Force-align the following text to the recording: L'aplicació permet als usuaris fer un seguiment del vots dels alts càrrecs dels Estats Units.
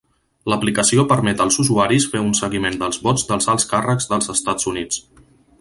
L'aplicació 0.51 1.03
permet 1.11 1.43
als 1.45 1.57
usuaris 1.65 2.09
fer 2.15 2.23
un 2.29 2.33
seguiment 2.41 2.81
del 2.85 2.97
vots 3.09 3.29
dels 3.33 3.53
alts 3.55 3.71
càrrecs 3.75 4.13
dels 4.15 4.35
Estats 4.39 4.73
Units. 4.77 5.03